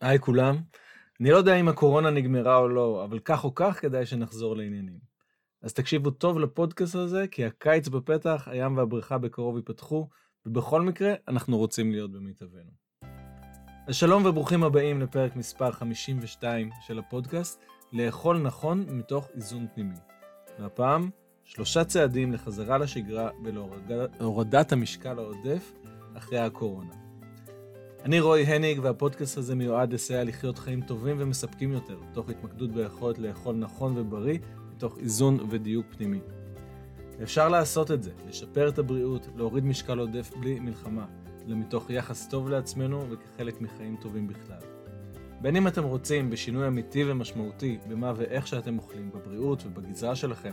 היי 0.00 0.18
כולם. 0.18 0.56
אני 1.20 1.30
לא 1.30 1.36
יודע 1.36 1.54
אם 1.54 1.68
הקורונה 1.68 2.10
נגמרה 2.10 2.56
או 2.56 2.68
לא, 2.68 3.04
אבל 3.04 3.18
כך 3.18 3.44
או 3.44 3.54
כך 3.54 3.80
כדאי 3.80 4.06
שנחזור 4.06 4.56
לעניינים. 4.56 4.98
אז 5.62 5.72
תקשיבו 5.72 6.10
טוב 6.10 6.38
לפודקאסט 6.38 6.94
הזה, 6.94 7.26
כי 7.30 7.44
הקיץ 7.44 7.88
בפתח, 7.88 8.48
הים 8.50 8.76
והבריכה 8.76 9.18
בקרוב 9.18 9.56
ייפתחו, 9.56 10.08
ובכל 10.46 10.82
מקרה, 10.82 11.14
אנחנו 11.28 11.58
רוצים 11.58 11.92
להיות 11.92 12.12
במיטבנו. 12.12 12.70
אז 13.86 13.94
שלום 13.94 14.26
וברוכים 14.26 14.64
הבאים 14.64 15.00
לפרק 15.00 15.36
מספר 15.36 15.72
52 15.72 16.70
של 16.86 16.98
הפודקאסט, 16.98 17.60
לאכול 17.92 18.38
נכון 18.38 18.86
מתוך 18.88 19.28
איזון 19.34 19.66
פנימי. 19.74 19.94
והפעם, 20.58 21.10
שלושה 21.44 21.84
צעדים 21.84 22.32
לחזרה 22.32 22.78
לשגרה 22.78 23.30
ולהורדת 23.44 24.72
המשקל 24.72 25.18
העודף 25.18 25.72
אחרי 26.14 26.38
הקורונה. 26.38 27.07
אני 28.04 28.20
רועי 28.20 28.44
הניג 28.44 28.78
והפודקאסט 28.82 29.38
הזה 29.38 29.54
מיועד 29.54 29.92
לסייע 29.92 30.24
לחיות 30.24 30.58
חיים 30.58 30.80
טובים 30.80 31.16
ומספקים 31.18 31.72
יותר, 31.72 31.98
תוך 32.12 32.30
התמקדות 32.30 32.72
ביכולת 32.72 33.18
לאכול 33.18 33.56
נכון 33.56 33.98
ובריא, 33.98 34.38
מתוך 34.74 34.98
איזון 34.98 35.38
ודיוק 35.50 35.86
פנימי. 35.96 36.20
אפשר 37.22 37.48
לעשות 37.48 37.90
את 37.90 38.02
זה, 38.02 38.10
לשפר 38.28 38.68
את 38.68 38.78
הבריאות, 38.78 39.28
להוריד 39.36 39.64
משקל 39.64 39.98
עודף 39.98 40.30
בלי 40.40 40.60
מלחמה, 40.60 41.06
אלא 41.46 41.56
מתוך 41.56 41.90
יחס 41.90 42.28
טוב 42.28 42.48
לעצמנו 42.48 43.06
וכחלק 43.10 43.60
מחיים 43.60 43.96
טובים 44.00 44.28
בכלל. 44.28 44.60
בין 45.40 45.56
אם 45.56 45.68
אתם 45.68 45.84
רוצים 45.84 46.30
בשינוי 46.30 46.66
אמיתי 46.66 47.04
ומשמעותי 47.06 47.78
במה 47.88 48.12
ואיך 48.16 48.46
שאתם 48.46 48.78
אוכלים, 48.78 49.10
בבריאות 49.14 49.62
ובגזרה 49.66 50.16
שלכם, 50.16 50.52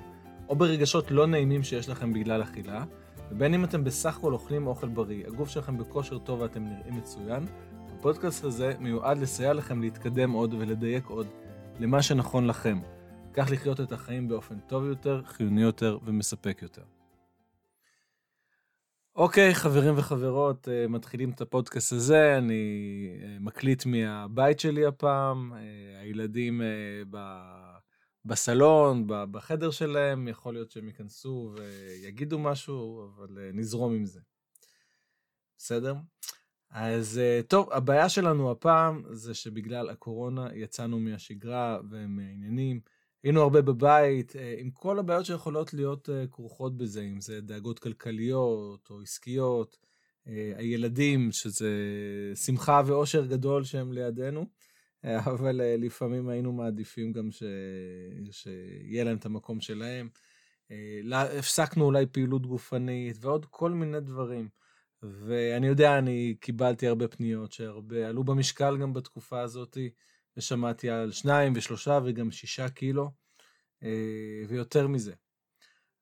או 0.50 0.56
ברגשות 0.56 1.12
לא 1.12 1.28
נעימים 1.28 1.64
שיש 1.64 1.90
לכם 1.90 2.14
בגלל 2.14 2.44
אכילה, 2.44 2.84
ובין 3.32 3.54
אם 3.54 3.64
אתם 3.64 3.84
בסך 3.84 4.18
הכל 4.18 4.34
אוכלים 4.34 4.68
אוכל 4.68 4.88
בריא, 4.88 5.28
הגוף 5.28 5.50
שלכם 5.50 5.78
בכושר 5.78 6.18
טוב 6.18 6.42
ואתם 6.42 6.64
נראים 6.64 6.96
מצוין, 6.98 7.46
הפודקאסט 7.94 8.44
הזה 8.44 8.74
מיועד 8.80 9.18
לסייע 9.18 9.54
לכם 9.54 9.82
להתקדם 9.82 10.32
עוד 10.32 10.54
ולדייק 10.54 11.06
עוד 11.06 11.28
למה 11.80 12.02
שנכון 12.02 12.48
לכם. 12.48 12.80
כך 13.34 13.48
לחיות 13.52 13.82
את 13.82 13.92
החיים 13.92 14.28
באופן 14.28 14.60
טוב 14.60 14.86
יותר, 14.86 15.22
חיוני 15.26 15.62
יותר 15.62 15.98
ומספק 16.06 16.60
יותר. 16.62 16.82
אוקיי, 19.16 19.56
חברים 19.56 19.94
וחברות, 19.98 20.68
אה, 20.70 20.88
מתחילים 20.88 21.30
את 21.30 21.42
הפודקאסט 21.42 21.94
הזה, 21.94 22.38
אני 22.38 22.64
אה, 23.22 23.38
מקליט 23.40 23.86
מהבית 23.86 24.60
שלי 24.60 24.86
הפעם, 24.86 25.54
אה, 25.54 25.60
הילדים 26.02 26.62
בסלון, 28.26 29.04
בחדר 29.08 29.72
שלהם, 29.72 30.28
יכול 30.28 30.54
להיות 30.54 30.72
שהם 30.72 30.88
ייכנסו 30.88 31.54
ויגידו 31.56 32.40
משהו, 32.40 33.10
אבל 33.10 33.38
אה, 33.38 33.50
נזרום 33.54 33.94
עם 33.94 34.06
זה. 34.06 34.20
בסדר? 35.58 35.96
אז 36.70 37.18
אה, 37.18 37.42
טוב, 37.48 37.72
הבעיה 37.72 38.10
שלנו 38.10 38.52
הפעם 38.52 39.04
זה 39.12 39.34
שבגלל 39.34 39.90
הקורונה 39.90 40.50
יצאנו 40.54 41.00
מהשגרה 41.00 41.80
ומהעניינים. 41.90 42.80
היינו 43.24 43.42
הרבה 43.42 43.62
בבית, 43.62 44.36
אה, 44.36 44.56
עם 44.60 44.72
כל 44.72 45.00
הבעיות 45.00 45.26
שיכולות 45.26 45.74
להיות 45.74 46.10
כרוכות 46.32 46.78
בזה, 46.78 47.02
אם 47.02 47.22
זה 47.22 47.42
דאגות 47.42 47.80
כלכליות 47.80 48.88
או 48.90 49.02
עסקיות, 49.02 49.78
הילדים, 50.56 51.32
שזה 51.32 51.72
שמחה 52.36 52.82
ואושר 52.86 53.26
גדול 53.26 53.64
שהם 53.64 53.94
לידינו. 53.94 54.46
אבל 55.36 55.62
אה, 55.62 55.76
לפעמים 55.78 56.30
היינו 56.30 56.54
מעדיפים 56.54 57.12
גם 57.12 57.32
ש... 57.32 57.44
שיהיה 58.32 59.04
להם 59.04 59.18
את 59.18 59.26
המקום 59.26 59.62
שלהם. 59.62 60.10
אה, 60.72 61.22
הפסקנו 61.40 61.86
אולי 61.86 62.06
פעילות 62.06 62.46
גופנית 62.46 63.18
ועוד 63.20 63.46
כל 63.50 63.72
מיני 63.72 64.00
דברים. 64.00 64.50
ואני 65.04 65.68
יודע, 65.68 65.98
אני 65.98 66.36
קיבלתי 66.40 66.88
הרבה 66.88 67.08
פניות 67.08 67.52
שהרבה 67.52 68.08
עלו 68.08 68.24
במשקל 68.24 68.78
גם 68.78 68.94
בתקופה 68.94 69.42
הזאת, 69.42 69.78
ושמעתי 70.38 70.90
על 70.90 71.12
שניים 71.12 71.54
ושלושה 71.56 72.00
וגם 72.06 72.32
שישה 72.32 72.70
קילו, 72.70 73.12
אה, 73.84 74.44
ויותר 74.48 74.88
מזה. 74.88 75.14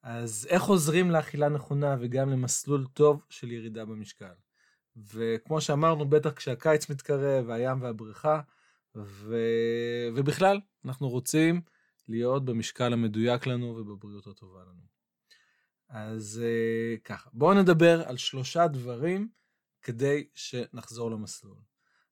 אז 0.03 0.47
איך 0.49 0.63
עוזרים 0.63 1.11
לאכילה 1.11 1.49
נכונה 1.49 1.95
וגם 1.99 2.29
למסלול 2.29 2.85
טוב 2.93 3.25
של 3.29 3.51
ירידה 3.51 3.85
במשקל? 3.85 4.33
וכמו 5.13 5.61
שאמרנו, 5.61 6.09
בטח 6.09 6.31
כשהקיץ 6.33 6.89
מתקרב, 6.89 7.49
הים 7.49 7.81
והבריכה, 7.81 8.41
ו... 8.95 9.37
ובכלל, 10.15 10.59
אנחנו 10.85 11.09
רוצים 11.09 11.61
להיות 12.07 12.45
במשקל 12.45 12.93
המדויק 12.93 13.47
לנו 13.47 13.65
ובבריאות 13.65 14.27
הטובה 14.27 14.61
לנו. 14.61 14.83
אז 15.89 16.41
אה, 16.43 17.01
ככה, 17.01 17.29
בואו 17.33 17.53
נדבר 17.53 18.07
על 18.07 18.17
שלושה 18.17 18.67
דברים 18.67 19.29
כדי 19.81 20.27
שנחזור 20.33 21.11
למסלול. 21.11 21.57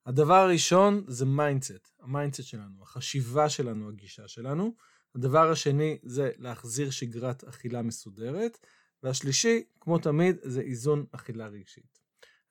הדבר 0.05 0.33
הראשון 0.35 1.03
זה 1.07 1.25
mindset, 1.25 1.91
ה 1.99 2.05
mindset 2.05 2.43
שלנו, 2.43 2.83
החשיבה 2.83 3.49
שלנו, 3.49 3.89
הגישה 3.89 4.27
שלנו. 4.27 4.75
הדבר 5.15 5.51
השני 5.51 5.97
זה 6.03 6.31
להחזיר 6.37 6.89
שגרת 6.89 7.43
אכילה 7.43 7.81
מסודרת. 7.81 8.57
והשלישי, 9.03 9.63
כמו 9.79 9.97
תמיד, 9.97 10.35
זה 10.43 10.61
איזון 10.61 11.05
אכילה 11.11 11.47
רגשית. 11.47 11.99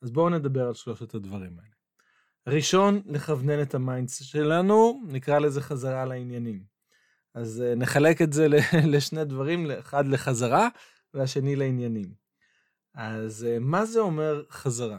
אז 0.03 0.11
בואו 0.11 0.29
נדבר 0.29 0.69
על 0.69 0.75
שלושת 0.75 1.15
הדברים 1.15 1.59
האלה. 1.59 1.80
ראשון, 2.47 3.03
לכוונן 3.07 3.63
את 3.63 3.75
ה 3.75 3.81
mindset 3.81 4.23
שלנו, 4.23 5.03
נקרא 5.07 5.39
לזה 5.39 5.61
חזרה 5.61 6.05
לעניינים. 6.05 6.65
אז 7.35 7.63
אה, 7.67 7.75
נחלק 7.79 8.23
את 8.23 8.33
זה 8.33 8.47
לשני 8.93 9.25
דברים, 9.25 9.71
אחד 9.71 10.07
לחזרה 10.07 10.69
והשני 11.15 11.57
לעניינים. 11.57 12.15
אז 12.95 13.47
אה, 13.49 13.59
מה 13.61 13.85
זה 13.85 14.01
אומר 14.01 14.45
חזרה? 14.51 14.99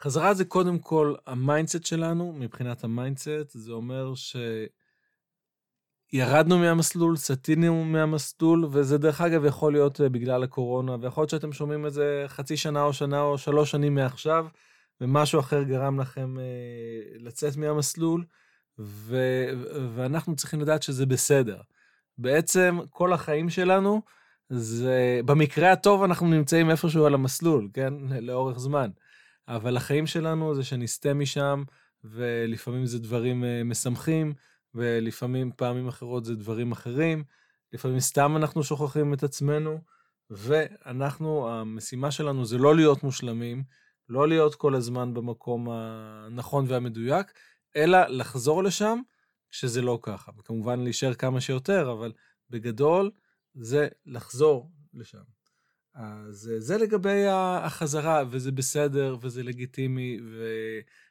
חזרה 0.00 0.34
זה 0.34 0.44
קודם 0.44 0.78
כל 0.78 1.14
ה 1.26 1.34
mindset 1.34 1.86
שלנו, 1.86 2.32
מבחינת 2.32 2.84
ה 2.84 2.91
mindset, 2.91 3.50
זה 3.50 3.72
אומר 3.72 4.12
שירדנו 6.12 6.58
מהמסלול, 6.58 7.16
סטינו 7.16 7.84
מהמסלול, 7.84 8.64
וזה 8.72 8.98
דרך 8.98 9.20
אגב 9.20 9.44
יכול 9.44 9.72
להיות 9.72 10.00
אה, 10.00 10.08
בגלל 10.08 10.42
הקורונה, 10.42 10.96
ויכול 11.00 11.22
להיות 11.22 11.30
שאתם 11.30 11.52
שומעים 11.52 11.86
את 11.86 11.92
זה 11.92 12.24
חצי 12.28 12.56
שנה 12.56 12.82
או 12.82 12.92
שנה 12.92 13.20
או 13.20 13.38
שלוש 13.38 13.70
שנים 13.70 13.94
מעכשיו, 13.94 14.46
ומשהו 15.00 15.40
אחר 15.40 15.62
גרם 15.62 16.00
לכם 16.00 16.38
אה, 16.38 16.44
לצאת 17.18 17.56
מהמסלול, 17.56 18.24
ו, 18.78 19.16
ואנחנו 19.94 20.36
צריכים 20.36 20.60
לדעת 20.60 20.82
שזה 20.82 21.06
בסדר. 21.06 21.60
בעצם 22.18 22.78
כל 22.90 23.12
החיים 23.12 23.50
שלנו, 23.50 24.02
זה, 24.48 25.20
במקרה 25.24 25.72
הטוב 25.72 26.02
אנחנו 26.02 26.26
נמצאים 26.26 26.70
איפשהו 26.70 27.06
על 27.06 27.14
המסלול, 27.14 27.68
כן? 27.72 27.94
לאורך 28.20 28.58
זמן. 28.58 28.90
אבל 29.48 29.76
החיים 29.76 30.06
שלנו 30.06 30.54
זה 30.54 30.64
שנסטה 30.64 31.14
משם, 31.14 31.62
ולפעמים 32.04 32.86
זה 32.86 32.98
דברים 32.98 33.44
אה, 33.44 33.64
משמחים, 33.64 34.34
ולפעמים, 34.74 35.50
פעמים 35.56 35.88
אחרות 35.88 36.24
זה 36.24 36.34
דברים 36.34 36.72
אחרים. 36.72 37.24
לפעמים 37.72 38.00
סתם 38.00 38.36
אנחנו 38.36 38.62
שוכחים 38.64 39.14
את 39.14 39.22
עצמנו, 39.22 39.80
ואנחנו, 40.30 41.50
המשימה 41.50 42.10
שלנו 42.10 42.44
זה 42.44 42.58
לא 42.58 42.76
להיות 42.76 43.02
מושלמים, 43.02 43.62
לא 44.08 44.28
להיות 44.28 44.54
כל 44.54 44.74
הזמן 44.74 45.14
במקום 45.14 45.68
הנכון 45.70 46.64
והמדויק, 46.68 47.32
אלא 47.76 47.98
לחזור 48.06 48.64
לשם 48.64 49.00
כשזה 49.50 49.82
לא 49.82 49.98
ככה. 50.02 50.32
וכמובן 50.38 50.80
להישאר 50.80 51.14
כמה 51.14 51.40
שיותר, 51.40 51.92
אבל 51.92 52.12
בגדול 52.50 53.10
זה 53.54 53.88
לחזור 54.06 54.70
לשם. 54.94 55.22
אז 55.94 56.50
זה 56.58 56.78
לגבי 56.78 57.24
החזרה, 57.28 58.22
וזה 58.30 58.52
בסדר, 58.52 59.16
וזה 59.20 59.42
לגיטימי, 59.42 60.18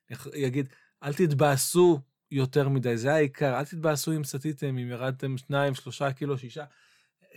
ויגיד, 0.10 0.70
אל 1.04 1.14
תתבאסו 1.14 2.00
יותר 2.32 2.70
מדי, 2.70 2.98
זה 2.98 3.14
העיקר, 3.14 3.60
אל 3.60 3.66
תתבאסו 3.66 4.12
אם 4.16 4.24
סטיתם, 4.24 4.68
אם 4.68 4.78
ירדתם 4.78 5.38
שניים, 5.38 5.76
שלושה 5.76 6.12
קילו, 6.12 6.38
שישה. 6.38 6.66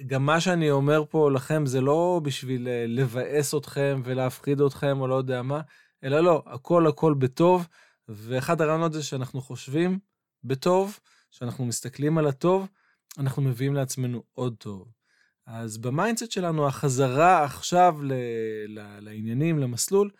גם 0.06 0.26
מה 0.26 0.40
שאני 0.40 0.70
אומר 0.70 1.04
פה 1.10 1.30
לכם 1.30 1.66
זה 1.66 1.80
לא 1.80 2.20
בשביל 2.24 2.68
אה, 2.68 2.84
לבאס 2.88 3.54
אתכם 3.54 4.02
ולהפחיד 4.04 4.60
אתכם 4.60 5.00
או 5.00 5.06
לא 5.06 5.14
יודע 5.14 5.42
מה, 5.42 5.60
אלא 6.04 6.20
לא, 6.20 6.42
הכל 6.46 6.86
הכל 6.86 7.14
בטוב, 7.14 7.68
ואחד 8.08 8.60
הרעיונות 8.60 8.92
זה 8.92 9.02
שאנחנו 9.02 9.40
חושבים 9.40 9.98
בטוב, 10.44 10.98
שאנחנו 11.30 11.64
מסתכלים 11.64 12.18
על 12.18 12.26
הטוב, 12.26 12.68
אנחנו 13.18 13.42
מביאים 13.42 13.74
לעצמנו 13.74 14.22
עוד 14.32 14.54
טוב. 14.58 14.88
אז 15.46 15.78
ב 15.78 15.85
mindset 15.85 16.30
שלנו, 16.30 16.66
החזרה 16.66 17.44
עכשיו 17.44 17.96
ל, 18.02 18.12
ל, 18.68 19.00
לעניינים, 19.00 19.58
למסלול, 19.58 20.10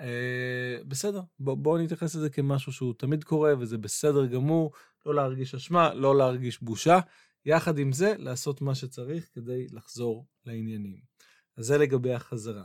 אה, 0.00 0.76
בסדר, 0.88 1.20
בואו 1.38 1.56
בוא 1.56 1.78
נתייחס 1.78 2.14
לזה 2.14 2.30
כמשהו 2.30 2.72
שהוא 2.72 2.94
תמיד 2.98 3.24
קורה, 3.24 3.54
וזה 3.58 3.78
בסדר 3.78 4.26
גמור, 4.26 4.72
לא 5.06 5.14
להרגיש 5.14 5.54
אשמה, 5.54 5.94
לא 5.94 6.16
להרגיש 6.16 6.62
בושה. 6.62 6.98
יחד 7.46 7.78
עם 7.78 7.92
זה, 7.92 8.14
לעשות 8.18 8.60
מה 8.60 8.74
שצריך 8.74 9.30
כדי 9.34 9.66
לחזור 9.70 10.26
לעניינים. 10.44 11.00
אז 11.56 11.66
זה 11.66 11.78
לגבי 11.78 12.14
החזרה. 12.14 12.64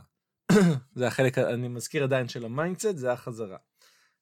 זה 0.94 1.06
החלק, 1.06 1.38
אני 1.38 1.68
מזכיר 1.68 2.04
עדיין 2.04 2.28
של 2.28 2.44
ה 2.44 2.50
mindset, 2.50 2.96
זה 2.96 3.12
החזרה. 3.12 3.58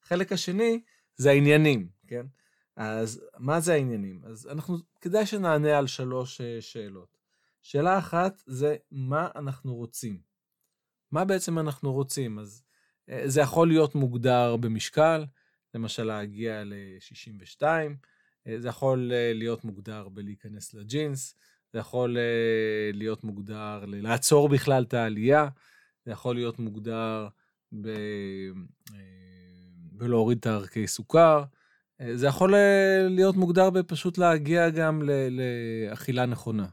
החלק 0.03 0.31
השני 0.31 0.81
זה 1.15 1.29
העניינים, 1.29 1.89
כן? 2.07 2.25
אז 2.75 3.25
מה 3.37 3.59
זה 3.59 3.73
העניינים? 3.73 4.21
אז 4.25 4.47
אנחנו, 4.47 4.77
כדאי 5.01 5.25
שנענה 5.25 5.77
על 5.77 5.87
שלוש 5.87 6.41
אה, 6.41 6.61
שאלות. 6.61 7.17
שאלה 7.61 7.97
אחת 7.97 8.43
זה 8.45 8.75
מה 8.91 9.27
אנחנו 9.35 9.75
רוצים. 9.75 10.21
מה 11.11 11.25
בעצם 11.25 11.59
אנחנו 11.59 11.93
רוצים? 11.93 12.39
אז 12.39 12.63
אה, 13.09 13.23
זה 13.25 13.41
יכול 13.41 13.67
להיות 13.67 13.95
מוגדר 13.95 14.55
במשקל, 14.55 15.25
למשל 15.73 16.03
להגיע 16.03 16.63
ל-62, 16.63 17.63
זה 18.57 18.67
יכול 18.67 19.11
להיות 19.33 19.65
מוגדר 19.65 20.09
בלהיכנס 20.09 20.73
לג'ינס, 20.73 21.35
זה 21.73 21.79
יכול 21.79 22.17
להיות 22.93 23.23
מוגדר 23.23 23.83
לעצור 23.87 24.49
בכלל 24.49 24.83
את 24.83 24.93
העלייה, 24.93 25.47
זה 26.05 26.11
יכול 26.11 26.35
להיות 26.35 26.59
מוגדר 26.59 27.27
ב... 27.81 27.89
בלהוריד 29.91 30.37
את 30.37 30.45
הערכי 30.45 30.87
סוכר, 30.87 31.43
זה 32.13 32.27
יכול 32.27 32.53
להיות 33.09 33.35
מוגדר 33.35 33.69
בפשוט 33.69 34.17
להגיע 34.17 34.69
גם 34.69 35.01
לאכילה 35.31 36.25
נכונה. 36.25 36.67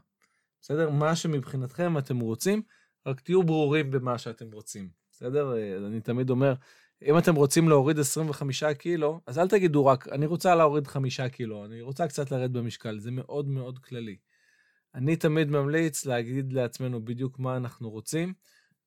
בסדר? 0.61 0.89
מה 0.89 1.15
שמבחינתכם 1.15 1.97
אתם 1.97 2.19
רוצים, 2.19 2.61
רק 3.05 3.19
תהיו 3.19 3.43
ברורים 3.43 3.91
במה 3.91 4.17
שאתם 4.17 4.51
רוצים. 4.51 4.89
בסדר? 5.11 5.53
אני 5.87 6.01
תמיד 6.01 6.29
אומר, 6.29 6.53
אם 7.05 7.17
אתם 7.17 7.35
רוצים 7.35 7.69
להוריד 7.69 7.99
25 7.99 8.63
קילו, 8.63 9.21
אז 9.27 9.39
אל 9.39 9.47
תגידו 9.47 9.85
רק, 9.85 10.07
אני 10.07 10.25
רוצה 10.25 10.55
להוריד 10.55 10.87
5 10.87 11.21
קילו, 11.21 11.65
אני 11.65 11.81
רוצה 11.81 12.07
קצת 12.07 12.31
לרדת 12.31 12.51
במשקל, 12.51 12.99
זה 12.99 13.11
מאוד 13.11 13.47
מאוד 13.47 13.79
כללי. 13.79 14.17
אני 14.95 15.15
תמיד 15.15 15.49
ממליץ 15.49 16.05
להגיד 16.05 16.53
לעצמנו 16.53 17.05
בדיוק 17.05 17.39
מה 17.39 17.57
אנחנו 17.57 17.89
רוצים, 17.89 18.33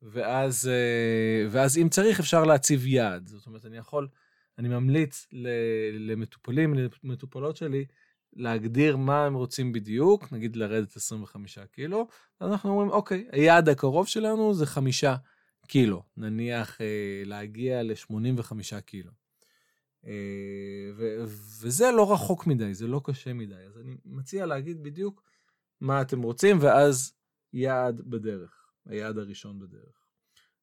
ואז, 0.03 0.69
אה, 0.69 1.47
ואז 1.51 1.79
אם 1.79 1.89
צריך 1.89 2.21
אפשר 2.21 2.45
להציב 2.45 2.87
יעד. 2.87 3.27
זאת 3.27 3.47
אומרת, 3.47 3.67
אני 3.67 3.77
יכול, 3.77 4.09
אני 4.59 4.69
ממליץ 4.69 5.27
למטופלים, 5.93 6.75
למטופלות 7.05 7.57
שלי, 7.57 7.85
להגדיר 8.33 8.97
מה 8.97 9.25
הם 9.25 9.35
רוצים 9.35 9.73
בדיוק, 9.73 10.33
נגיד 10.33 10.57
לרדת 10.57 10.97
25 10.97 11.59
קילו, 11.59 12.09
אז 12.41 12.51
אנחנו 12.51 12.71
אומרים, 12.71 12.91
אוקיי, 12.91 13.27
היעד 13.33 13.69
הקרוב 13.69 14.07
שלנו 14.07 14.55
זה 14.55 14.67
חמישה 14.67 15.17
קילו, 15.71 16.03
נניח 16.17 16.81
אה, 16.81 17.23
להגיע 17.25 17.83
ל-85 17.83 18.81
קילו. 18.81 19.11
אה, 20.07 20.91
ו- 20.97 21.25
וזה 21.61 21.91
לא 21.91 22.13
רחוק 22.13 22.47
מדי, 22.47 22.75
זה 22.75 22.87
לא 22.87 23.01
קשה 23.05 23.33
מדי, 23.33 23.55
אז 23.67 23.79
אני 23.79 23.97
מציע 24.05 24.47
להגיד 24.47 24.83
בדיוק 24.83 25.23
מה 25.81 26.03
אתם 26.03 26.23
רוצים, 26.23 26.57
ואז 26.61 27.13
יעד 27.53 28.01
בדרך, 28.01 28.71
היעד 28.87 29.19
הראשון 29.19 29.59
בדרך. 29.59 30.07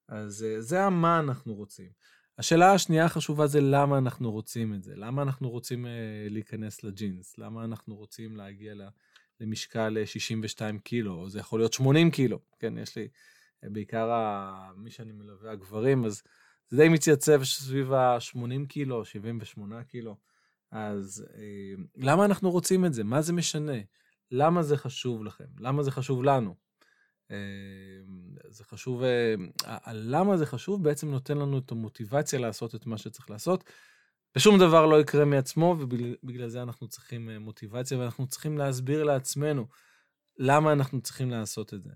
אז 0.07 0.44
אה, 0.44 0.62
זה 0.62 0.89
מה 0.89 1.19
אנחנו 1.19 1.56
רוצים. 1.56 1.89
השאלה 2.38 2.74
השנייה 2.74 3.06
החשובה 3.06 3.48
זה 3.48 3.62
למה 3.62 3.98
אנחנו 3.98 4.31
רוצים 4.31 4.74
את 4.74 4.83
זה, 4.83 4.95
למה 4.95 5.21
אנחנו 5.21 5.50
רוצים 5.50 5.86
uh, 5.86 5.89
להיכנס 6.30 6.83
לג'ינס, 6.83 7.38
למה 7.38 7.63
אנחנו 7.63 7.95
רוצים 7.95 8.36
להגיע 8.36 8.74
למשקל 9.39 10.06
62 10.06 10.75
אה, 10.75 10.81
קילו, 10.81 11.13
או 11.13 11.30
זה 11.30 11.39
יכול 11.39 11.59
להיות 11.59 11.74
80 11.74 12.12
קילו, 12.12 12.39
כן, 12.59 12.77
יש 12.77 12.95
לי, 12.95 13.07
בעיקר 13.63 14.12
מי 14.77 14.92
שאני 14.92 15.12
מלווה 15.12 15.51
הגברים, 15.51 16.06
אז 16.06 16.24
זה 16.69 16.77
די 16.77 16.89
מתייצב 16.89 17.44
סביב 17.44 17.94
ה-80 17.94 18.68
קילו, 18.68 19.06
78 19.06 19.83
קילו, 19.83 20.18
אז 20.71 21.25
uh, 21.27 21.81
למה 21.95 22.25
אנחנו 22.25 22.51
רוצים 22.51 22.86
את 22.86 22.94
זה? 22.94 23.04
מה 23.04 23.21
זה 23.21 23.33
משנה? 23.33 23.77
למה 24.31 24.63
זה 24.63 24.77
חשוב 24.77 25.24
לכם? 25.24 25.45
למה 25.59 25.83
זה 25.83 25.92
חשוב 25.92 26.24
לנו? 26.24 26.56
אמ, 27.31 27.36
זה 28.50 28.63
חשוב, 28.63 29.01
הלמה 29.65 30.31
אה, 30.31 30.38
זה 30.38 30.45
חשוב 30.45 30.83
בעצם 30.83 31.12
נותן 31.12 31.38
לנו 31.38 31.57
את 31.57 31.71
המוטיבציה 31.71 32.39
לעשות 32.39 32.75
את 32.75 32.86
מה 32.86 32.98
שצריך 32.98 33.30
לעשות. 33.30 33.63
ושום 34.36 34.59
דבר 34.59 34.86
לא 34.86 35.01
יקרה 35.01 35.25
מעצמו, 35.25 35.75
ובגלל 35.80 36.48
זה 36.50 36.62
אנחנו 36.62 36.88
צריכים 36.88 37.30
אה, 37.30 37.39
מוטיבציה, 37.39 37.98
ואנחנו 37.98 38.27
צריכים 38.27 38.57
להסביר 38.57 39.04
לעצמנו 39.04 39.68
למה 40.38 40.74
אנחנו 40.74 41.01
צריכים 41.01 41.31
לעשות 41.31 41.74
את 41.74 41.83
זה. 41.83 41.92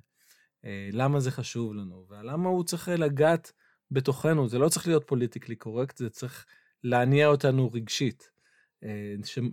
אה, 0.65 0.89
למה 0.91 1.19
זה 1.19 1.31
חשוב 1.31 1.73
לנו, 1.73 2.05
ולמה 2.09 2.49
הוא 2.49 2.63
צריך 2.63 2.87
לגעת 2.89 3.51
בתוכנו. 3.91 4.49
זה 4.49 4.59
לא 4.59 4.69
צריך 4.69 4.87
להיות 4.87 5.07
פוליטיקלי 5.07 5.55
קורקט, 5.55 5.97
זה 5.97 6.09
צריך 6.09 6.45
להניע 6.83 7.27
אותנו 7.27 7.69
רגשית. 7.73 8.31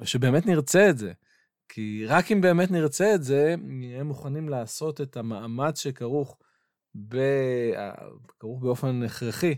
שבאמת 0.04 0.46
נרצה 0.46 0.90
את 0.90 0.98
זה. 0.98 1.12
כי 1.68 2.06
רק 2.06 2.32
אם 2.32 2.40
באמת 2.40 2.70
נרצה 2.70 3.14
את 3.14 3.22
זה, 3.22 3.54
נהיה 3.58 4.04
מוכנים 4.04 4.48
לעשות 4.48 5.00
את 5.00 5.16
המאמץ 5.16 5.82
שכרוך 5.82 6.38
ב... 7.08 7.16
כרוך 8.38 8.62
באופן 8.62 9.02
הכרחי 9.02 9.54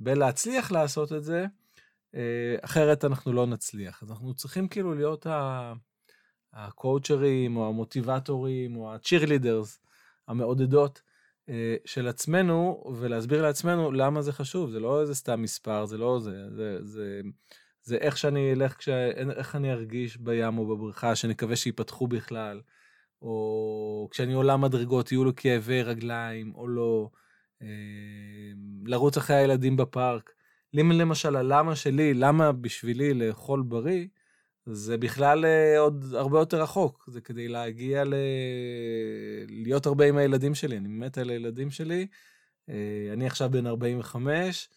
בלהצליח 0.00 0.72
לעשות 0.72 1.12
את 1.12 1.24
זה, 1.24 1.46
אה, 2.14 2.56
אחרת 2.60 3.04
אנחנו 3.04 3.32
לא 3.32 3.46
נצליח. 3.46 4.02
אז 4.02 4.10
אנחנו 4.10 4.34
צריכים 4.34 4.68
כאילו 4.68 4.94
להיות 4.94 5.26
הקואוצ'רים, 6.52 7.56
או 7.56 7.68
המוטיבטורים, 7.68 8.76
או 8.76 8.94
הצ'ירלידרס, 8.94 9.80
המעודדות 10.28 11.02
אה, 11.48 11.76
של 11.84 12.08
עצמנו, 12.08 12.84
ולהסביר 13.00 13.42
לעצמנו 13.42 13.92
למה 13.92 14.22
זה 14.22 14.32
חשוב. 14.32 14.70
זה 14.70 14.80
לא 14.80 15.00
איזה 15.00 15.14
סתם 15.14 15.42
מספר, 15.42 15.86
זה 15.86 15.98
לא 15.98 16.18
זה, 16.20 16.50
זה, 16.50 16.78
זה 16.82 17.20
זה 17.86 17.96
איך 17.96 18.18
שאני 18.18 18.52
אלך, 18.52 18.76
כשה, 18.76 19.10
איך 19.36 19.56
אני 19.56 19.72
ארגיש 19.72 20.16
בים 20.16 20.58
או 20.58 20.66
בבריכה, 20.66 21.16
שנקווה 21.16 21.56
שיפתחו 21.56 22.06
בכלל, 22.06 22.60
או 23.22 24.08
כשאני 24.10 24.32
עולה 24.32 24.56
מדרגות, 24.56 25.12
יהיו 25.12 25.24
לו 25.24 25.36
כאבי 25.36 25.82
רגליים 25.82 26.54
או 26.54 26.68
לא, 26.68 27.10
אה, 27.62 27.68
לרוץ 28.84 29.16
אחרי 29.16 29.36
הילדים 29.36 29.76
בפארק. 29.76 30.30
למשל, 30.72 31.36
הלמה 31.36 31.76
שלי, 31.76 32.14
למה 32.14 32.52
בשבילי 32.52 33.14
לאכול 33.14 33.62
בריא, 33.62 34.06
זה 34.66 34.96
בכלל 34.96 35.44
אה, 35.44 35.78
עוד 35.78 36.04
הרבה 36.14 36.38
יותר 36.38 36.62
רחוק. 36.62 37.04
זה 37.08 37.20
כדי 37.20 37.48
להגיע 37.48 38.04
ל... 38.04 38.14
להיות 39.48 39.86
הרבה 39.86 40.08
עם 40.08 40.16
הילדים 40.16 40.54
שלי. 40.54 40.76
אני 40.76 40.88
מת 40.88 41.18
על 41.18 41.30
הילדים 41.30 41.70
שלי. 41.70 42.06
אה, 42.68 43.12
אני 43.12 43.26
עכשיו 43.26 43.50
בן 43.50 43.66
45, 43.66 44.68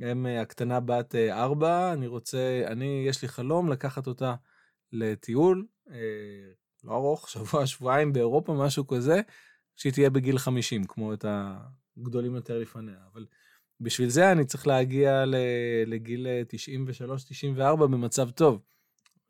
הם 0.00 0.26
אה, 0.26 0.40
הקטנה 0.40 0.80
בת 0.80 1.14
אה, 1.14 1.42
ארבע, 1.42 1.92
אני 1.92 2.06
רוצה, 2.06 2.62
אני, 2.66 3.04
יש 3.08 3.22
לי 3.22 3.28
חלום 3.28 3.72
לקחת 3.72 4.06
אותה 4.06 4.34
לטיול, 4.92 5.66
לא 6.84 6.92
ארוך, 6.92 7.28
שבוע, 7.30 7.66
שבועיים 7.66 8.12
באירופה, 8.12 8.52
משהו 8.52 8.86
כזה, 8.86 9.20
שהיא 9.76 9.92
תהיה 9.92 10.10
בגיל 10.10 10.38
50, 10.38 10.84
כמו 10.84 11.14
את 11.14 11.24
הגדולים 11.98 12.34
יותר 12.34 12.58
לפניה. 12.58 12.96
אבל 13.12 13.26
בשביל 13.80 14.08
זה 14.08 14.32
אני 14.32 14.44
צריך 14.44 14.66
להגיע 14.66 15.24
לגיל 15.86 16.26
93-94 17.56 17.76
במצב 17.76 18.30
טוב. 18.30 18.60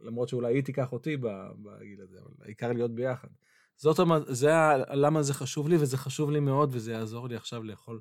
למרות 0.00 0.28
שאולי 0.28 0.54
היא 0.54 0.62
תיקח 0.62 0.92
אותי 0.92 1.16
בגיל 1.16 2.00
הזה, 2.00 2.18
אבל 2.18 2.30
העיקר 2.44 2.72
להיות 2.72 2.94
ביחד. 2.94 3.28
זאת, 3.76 4.00
זה 4.26 4.50
למה 4.90 5.22
זה 5.22 5.34
חשוב 5.34 5.68
לי, 5.68 5.76
וזה 5.76 5.96
חשוב 5.96 6.30
לי 6.30 6.40
מאוד, 6.40 6.70
וזה 6.72 6.92
יעזור 6.92 7.28
לי 7.28 7.36
עכשיו 7.36 7.62
לאכול 7.62 8.00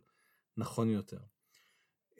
נכון 0.58 0.90
יותר. 0.90 1.20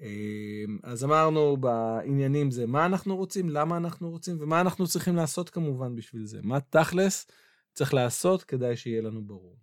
אמ, 0.02 0.80
אז 0.84 1.04
אמרנו 1.04 1.58
בעניינים 1.58 2.52
זה 2.52 2.68
מה 2.68 2.86
אנחנו 2.86 3.16
רוצים, 3.16 3.50
למה 3.50 3.78
אנחנו 3.78 4.10
רוצים, 4.10 4.38
ומה 4.40 4.62
אנחנו 4.62 4.88
צריכים 4.88 5.16
לעשות 5.16 5.50
כמובן 5.50 5.96
בשביל 5.96 6.26
זה. 6.26 6.40
מה 6.44 6.60
תכלס 6.62 7.28
צריך 7.74 7.94
לעשות 7.94 8.44
כדאי 8.44 8.78
שיהיה 8.78 9.02
לנו 9.02 9.28
ברור. 9.28 9.58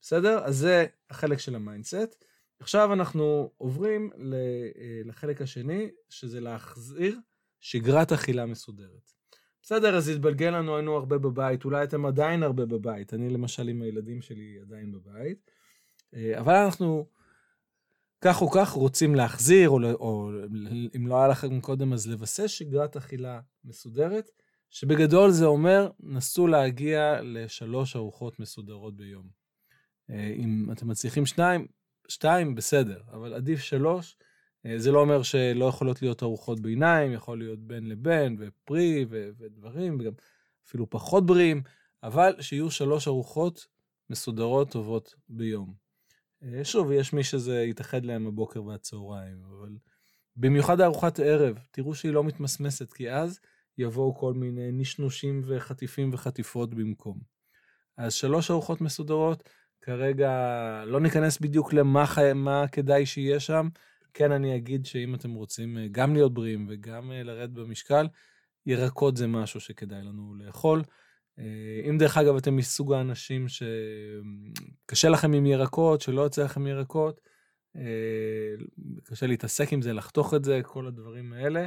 בסדר? 0.00 0.44
אז 0.44 0.56
זה 0.56 0.86
החלק 1.10 1.38
של 1.38 1.54
ה 1.54 1.62
mindset. 1.62 2.24
עכשיו 2.60 2.92
אנחנו 2.92 3.52
עוברים 3.56 4.10
אה, 4.12 5.00
לחלק 5.04 5.42
השני, 5.42 5.90
שזה 6.08 6.40
להחזיר 6.40 7.18
שגרת 7.60 8.12
אכילה 8.12 8.46
מסודרת. 8.46 9.17
בסדר, 9.62 9.96
אז 9.96 10.08
התבלגל 10.08 10.50
לנו, 10.50 10.76
היינו 10.76 10.96
הרבה 10.96 11.18
בבית, 11.18 11.64
אולי 11.64 11.84
אתם 11.84 12.06
עדיין 12.06 12.42
הרבה 12.42 12.66
בבית, 12.66 13.14
אני 13.14 13.30
למשל 13.30 13.68
עם 13.68 13.82
הילדים 13.82 14.22
שלי 14.22 14.58
עדיין 14.62 14.92
בבית, 14.92 15.50
אה, 16.14 16.40
אבל 16.40 16.54
אנחנו 16.54 17.06
כך 18.20 18.42
או 18.42 18.50
כך 18.50 18.70
רוצים 18.70 19.14
להחזיר, 19.14 19.70
או, 19.70 19.78
או 19.92 20.30
אם 20.96 21.06
לא 21.06 21.18
היה 21.18 21.28
לכם 21.28 21.60
קודם 21.60 21.92
אז 21.92 22.06
לבסס 22.06 22.50
שגרת 22.50 22.96
אכילה 22.96 23.40
מסודרת, 23.64 24.30
שבגדול 24.70 25.30
זה 25.30 25.46
אומר, 25.46 25.90
נסו 26.00 26.46
להגיע 26.46 27.20
לשלוש 27.22 27.96
ארוחות 27.96 28.40
מסודרות 28.40 28.96
ביום. 28.96 29.28
אה, 30.10 30.32
אם 30.36 30.68
אתם 30.72 30.88
מצליחים 30.88 31.26
שניים, 31.26 31.66
שתיים, 32.08 32.54
בסדר, 32.54 33.00
אבל 33.12 33.34
עדיף 33.34 33.60
שלוש. 33.60 34.16
אה, 34.66 34.78
זה 34.78 34.92
לא 34.92 35.00
אומר 35.00 35.22
שלא 35.22 35.64
יכולות 35.64 36.02
להיות 36.02 36.22
ארוחות 36.22 36.60
ביניים, 36.60 37.12
יכול 37.12 37.38
להיות 37.38 37.58
בין 37.58 37.88
לבין, 37.88 38.36
ופרי 38.38 39.06
ו- 39.10 39.28
ודברים, 39.38 39.96
וגם 40.00 40.12
אפילו 40.66 40.90
פחות 40.90 41.26
בריאים, 41.26 41.62
אבל 42.02 42.34
שיהיו 42.40 42.70
שלוש 42.70 43.08
ארוחות 43.08 43.66
מסודרות 44.10 44.70
טובות 44.70 45.14
ביום. 45.28 45.74
אה, 46.42 46.64
שוב, 46.64 46.92
יש 46.92 47.12
מי 47.12 47.24
שזה 47.24 47.62
יתאחד 47.62 48.04
להם 48.04 48.26
הבוקר 48.26 48.64
והצהריים, 48.64 49.42
אבל 49.44 49.76
במיוחד 50.36 50.80
ארוחת 50.80 51.20
ערב, 51.20 51.58
תראו 51.70 51.94
שהיא 51.94 52.12
לא 52.12 52.24
מתמסמסת, 52.24 52.92
כי 52.92 53.10
אז 53.10 53.40
יבואו 53.78 54.14
כל 54.14 54.34
מיני 54.34 54.72
נשנושים 54.72 55.42
וחטיפים 55.46 56.10
וחטיפות 56.12 56.74
במקום. 56.74 57.18
אז 57.96 58.14
שלוש 58.14 58.50
ארוחות 58.50 58.80
מסודרות, 58.80 59.48
כרגע 59.80 60.30
לא 60.86 61.00
ניכנס 61.00 61.38
בדיוק 61.38 61.72
למה 61.72 62.04
מה 62.34 62.68
כדאי 62.68 63.06
שיהיה 63.06 63.40
שם. 63.40 63.68
כן, 64.14 64.32
אני 64.32 64.56
אגיד 64.56 64.86
שאם 64.86 65.14
אתם 65.14 65.34
רוצים 65.34 65.78
אה, 65.78 65.86
גם 65.90 66.14
להיות 66.14 66.34
בריאים 66.34 66.66
וגם 66.68 67.12
אה, 67.12 67.22
לרדת 67.22 67.50
במשקל, 67.50 68.06
ירקות 68.66 69.16
זה 69.16 69.26
משהו 69.26 69.60
שכדאי 69.60 70.02
לנו 70.02 70.34
לאכול. 70.34 70.82
אה, 71.38 71.90
אם 71.90 71.98
דרך 71.98 72.16
אגב 72.16 72.36
אתם 72.36 72.56
מסוג 72.56 72.92
האנשים 72.92 73.46
שקשה 73.48 75.08
לכם 75.08 75.32
עם 75.32 75.46
ירקות, 75.46 76.00
שלא 76.00 76.20
יוצא 76.20 76.44
לכם 76.44 76.66
ירקות, 76.66 77.20
קשה 79.04 79.26
להתעסק 79.26 79.72
עם 79.72 79.82
זה, 79.82 79.92
לחתוך 79.92 80.34
את 80.34 80.44
זה, 80.44 80.60
כל 80.64 80.86
הדברים 80.86 81.32
האלה, 81.32 81.66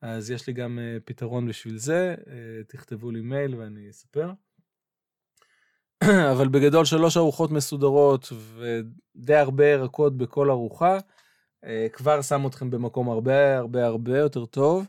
אז 0.00 0.30
יש 0.30 0.46
לי 0.46 0.52
גם 0.52 0.78
פתרון 1.04 1.48
בשביל 1.48 1.78
זה, 1.78 2.14
תכתבו 2.68 3.10
לי 3.10 3.20
מייל 3.20 3.54
ואני 3.54 3.90
אספר. 3.90 4.32
אבל 6.32 6.48
בגדול 6.48 6.84
שלוש 6.84 7.16
ארוחות 7.16 7.50
מסודרות 7.50 8.32
ודי 8.32 9.34
הרבה 9.34 9.66
ירקות 9.66 10.16
בכל 10.16 10.50
ארוחה, 10.50 10.98
כבר 11.92 12.22
שם 12.22 12.46
אתכם 12.46 12.70
במקום 12.70 13.08
הרבה 13.08 13.58
הרבה 13.58 13.86
הרבה 13.86 14.18
יותר 14.18 14.46
טוב 14.46 14.86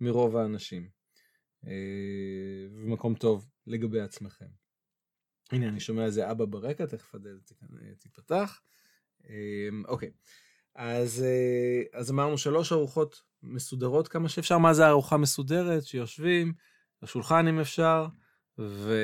מרוב 0.00 0.36
האנשים. 0.36 0.88
Uh, 1.64 1.68
ומקום 2.72 3.14
טוב 3.14 3.48
לגבי 3.66 4.00
עצמכם. 4.00 4.46
הנה, 5.52 5.68
אני 5.68 5.80
שומע 5.80 6.04
איזה 6.04 6.30
אבא 6.30 6.44
ברקע, 6.44 6.86
תכף 6.86 7.14
הדלת 7.14 7.52
תיפתח. 7.98 8.60
אוקיי, 9.88 10.10
אז, 10.74 11.24
אז 11.92 12.10
אמרנו 12.10 12.38
שלוש 12.38 12.72
ארוחות 12.72 13.22
מסודרות 13.42 14.08
כמה 14.08 14.28
שאפשר. 14.28 14.58
מה 14.58 14.74
זה 14.74 14.88
ארוחה 14.88 15.16
מסודרת? 15.16 15.84
שיושבים, 15.84 16.52
לשולחן 17.02 17.48
אם 17.48 17.60
אפשר, 17.60 18.06
ו... 18.58 18.94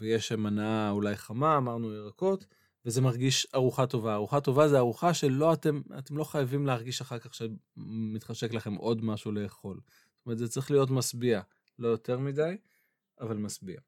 ויש 0.00 0.32
מנה 0.32 0.90
אולי 0.90 1.16
חמה, 1.16 1.56
אמרנו 1.56 1.92
ירקות, 1.92 2.46
וזה 2.84 3.00
מרגיש 3.00 3.46
ארוחה 3.54 3.86
טובה. 3.86 4.14
ארוחה 4.14 4.40
טובה 4.40 4.68
זה 4.68 4.78
ארוחה 4.78 5.14
שלא 5.14 5.52
אתם, 5.52 5.80
אתם 5.98 6.16
לא 6.16 6.24
חייבים 6.24 6.66
להרגיש 6.66 7.00
אחר 7.00 7.18
כך 7.18 7.30
שמתחשק 7.34 8.54
לכם 8.54 8.74
עוד 8.74 9.04
משהו 9.04 9.32
לאכול. 9.32 9.80
זאת 10.20 10.26
אומרת, 10.26 10.38
זה 10.38 10.48
צריך 10.48 10.70
להיות 10.70 10.90
משביע, 10.90 11.40
לא 11.78 11.88
יותר 11.88 12.18
מדי, 12.18 12.56
אבל 13.20 13.36
משביע. 13.36 13.80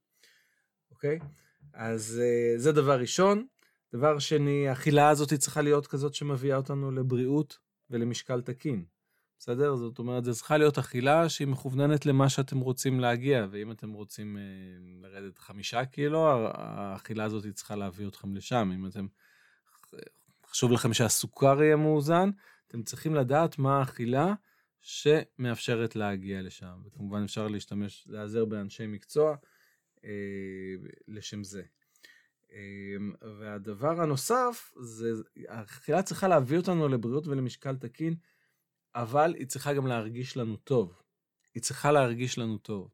אוקיי? 0.90 1.18
אז 1.75 2.22
uh, 2.22 2.61
זה 2.61 2.72
דבר 2.72 3.00
ראשון. 3.00 3.46
דבר 3.94 4.18
שני, 4.18 4.68
האכילה 4.68 5.08
הזאת 5.08 5.34
צריכה 5.34 5.62
להיות 5.62 5.87
כזאת 5.87 6.14
שמביאה 6.14 6.56
אותנו 6.56 6.90
לבריאות 6.90 7.58
ולמשקל 7.90 8.40
תקין. 8.40 8.84
בסדר? 9.42 9.76
זאת 9.76 9.99
אומרת, 9.99 10.25
זו 10.25 10.34
צריכה 10.34 10.58
להיות 10.58 10.78
אכילה 10.78 11.28
שהיא 11.28 11.49
מכווננת 11.49 12.06
למה 12.06 12.28
שאתם 12.28 12.61
רוצים 12.61 13.00
להגיע, 13.00 13.46
ואם 13.50 13.70
אתם 13.70 13.92
רוצים 13.92 14.37
אה, 14.37 14.42
לרדת 15.02 15.38
חמישה 15.38 15.84
קילו, 15.84 16.28
האכילה 16.54 17.25
הזאת 17.25 17.46
צריכה 17.54 17.76
להביא 17.76 18.06
אתכם 18.08 18.37
לשם. 18.37 18.70
אם 18.75 18.87
אתם, 18.87 19.06
חשוב 20.46 20.72
לכם 20.72 20.94
שהסוכר 20.94 21.62
יהיה 21.62 21.76
מאוזן, 21.76 22.30
אתם 22.68 22.82
צריכים 22.82 23.14
לדעת 23.14 23.58
מה 23.58 23.78
האכילה 23.78 24.34
שמאפשרת 24.80 25.96
להגיע 25.96 26.42
לשם. 26.42 26.82
וכמובן 26.84 27.22
אפשר 27.25 27.49
להשתמש, 27.49 28.04
להיעזר 28.08 28.44
באנשי 28.44 28.87
מקצוע 28.87 29.37
אה, 30.04 30.11
לשם 31.08 31.44
זה. 31.44 31.62
אה, 32.52 32.58
והדבר 33.38 34.00
הנוסף, 34.00 34.72
זה, 34.80 35.12
האכילה 35.49 36.02
צריכה 36.02 36.28
להביא 36.28 36.56
אותנו 36.56 36.88
לבריאות 36.88 37.26
ולמשקל 37.26 37.76
תקין. 37.76 38.16
אבל 38.94 39.34
היא 39.38 39.46
צריכה 39.46 39.72
גם 39.75 39.87
להרגיש 39.87 40.37
לנו 40.37 40.56
טוב. 40.56 41.02
היא 41.54 41.62
צריכה 41.62 41.92
להרגיש 41.92 42.38
לנו 42.38 42.58
טוב. 42.58 42.88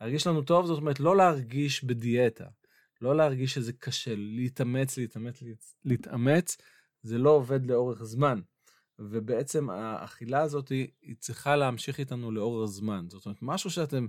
להרגיש 0.00 0.26
לנו 0.26 0.42
טוב 0.42 0.66
זאת 0.66 0.78
אומרת 0.78 1.00
לא 1.00 1.16
להרגיש 1.16 1.84
בדיאטה, 1.84 2.46
לא 3.00 3.16
להרגיש 3.16 3.54
שזה 3.54 3.72
קשה, 3.72 4.14
להתאמץ, 4.16 4.98
להתאמץ, 4.98 5.42
להתאמץ, 5.84 6.56
זה 7.02 7.18
לא 7.18 7.30
עובד 7.30 7.66
לאורך 7.66 8.02
זמן. 8.02 8.40
ובעצם 8.98 9.70
האכילה 9.70 10.40
הזאת 10.40 10.68
היא, 10.68 10.88
היא 11.02 11.16
צריכה 11.18 11.56
להמשיך 11.56 11.98
איתנו 11.98 12.30
לאורך 12.30 12.70
זמן. 12.70 13.06
זאת 13.08 13.26
אומרת, 13.26 13.38
משהו 13.42 13.70
שאתם, 13.70 14.06